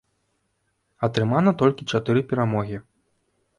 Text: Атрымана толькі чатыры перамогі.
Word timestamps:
Атрымана 1.09 1.53
толькі 1.61 1.87
чатыры 1.95 2.25
перамогі. 2.35 2.83